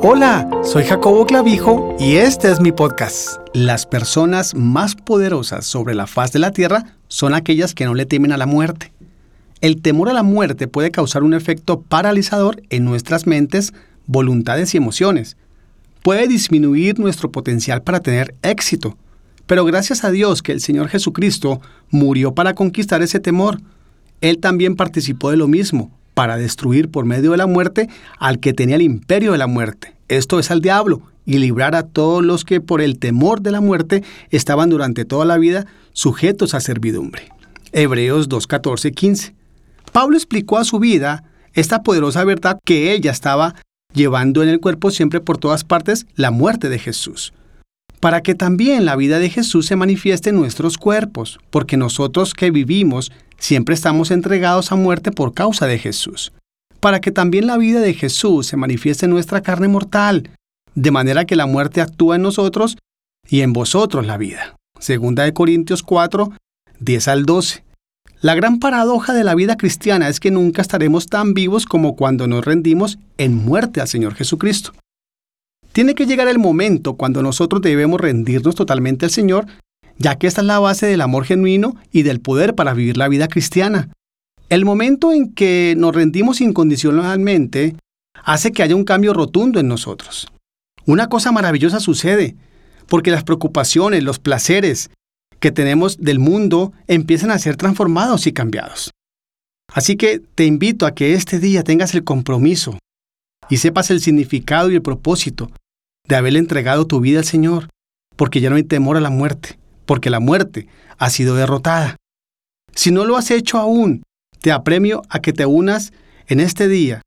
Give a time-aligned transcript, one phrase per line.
[0.00, 3.40] Hola, soy Jacobo Clavijo y este es mi podcast.
[3.52, 8.06] Las personas más poderosas sobre la faz de la tierra son aquellas que no le
[8.06, 8.92] temen a la muerte.
[9.60, 13.72] El temor a la muerte puede causar un efecto paralizador en nuestras mentes,
[14.06, 15.36] voluntades y emociones.
[16.04, 18.96] Puede disminuir nuestro potencial para tener éxito.
[19.46, 21.60] Pero gracias a Dios que el Señor Jesucristo
[21.90, 23.60] murió para conquistar ese temor.
[24.20, 27.88] Él también participó de lo mismo, para destruir por medio de la muerte
[28.18, 31.84] al que tenía el imperio de la muerte, esto es al diablo, y librar a
[31.84, 36.54] todos los que por el temor de la muerte estaban durante toda la vida sujetos
[36.54, 37.28] a servidumbre.
[37.70, 38.48] Hebreos 2,
[38.96, 39.32] 15.
[39.92, 43.54] Pablo explicó a su vida esta poderosa verdad que él ya estaba
[43.94, 47.32] llevando en el cuerpo siempre por todas partes la muerte de Jesús
[48.00, 52.50] para que también la vida de Jesús se manifieste en nuestros cuerpos, porque nosotros que
[52.50, 56.32] vivimos siempre estamos entregados a muerte por causa de Jesús,
[56.80, 60.30] para que también la vida de Jesús se manifieste en nuestra carne mortal,
[60.74, 62.76] de manera que la muerte actúa en nosotros
[63.28, 64.56] y en vosotros la vida.
[64.78, 66.32] Segunda de Corintios 4,
[66.78, 67.64] 10 al 12.
[68.20, 72.26] La gran paradoja de la vida cristiana es que nunca estaremos tan vivos como cuando
[72.26, 74.72] nos rendimos en muerte al Señor Jesucristo.
[75.78, 79.46] Tiene que llegar el momento cuando nosotros debemos rendirnos totalmente al Señor,
[79.96, 83.06] ya que esta es la base del amor genuino y del poder para vivir la
[83.06, 83.88] vida cristiana.
[84.48, 87.76] El momento en que nos rendimos incondicionalmente
[88.24, 90.26] hace que haya un cambio rotundo en nosotros.
[90.84, 92.34] Una cosa maravillosa sucede,
[92.88, 94.90] porque las preocupaciones, los placeres
[95.38, 98.90] que tenemos del mundo empiezan a ser transformados y cambiados.
[99.72, 102.76] Así que te invito a que este día tengas el compromiso
[103.48, 105.52] y sepas el significado y el propósito
[106.08, 107.68] de haberle entregado tu vida al Señor,
[108.16, 110.66] porque ya no hay temor a la muerte, porque la muerte
[110.98, 111.96] ha sido derrotada.
[112.74, 114.02] Si no lo has hecho aún,
[114.40, 115.92] te apremio a que te unas
[116.26, 117.02] en este día,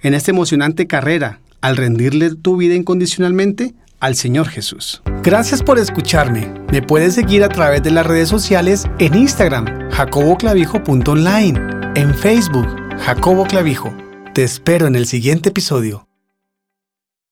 [0.00, 5.02] en esta emocionante carrera, al rendirle tu vida incondicionalmente al Señor Jesús.
[5.22, 6.52] Gracias por escucharme.
[6.70, 11.58] Me puedes seguir a través de las redes sociales en Instagram, jacoboclavijo.online,
[11.94, 13.96] en Facebook, Jacobo Clavijo.
[14.34, 16.06] Te espero en el siguiente episodio.